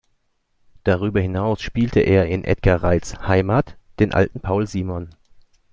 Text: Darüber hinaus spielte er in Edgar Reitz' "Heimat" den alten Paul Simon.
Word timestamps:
Darüber 0.83 1.19
hinaus 1.21 1.61
spielte 1.61 1.99
er 1.99 2.25
in 2.25 2.43
Edgar 2.43 2.81
Reitz' 2.81 3.19
"Heimat" 3.27 3.77
den 3.99 4.15
alten 4.15 4.39
Paul 4.39 4.65
Simon. 4.65 5.09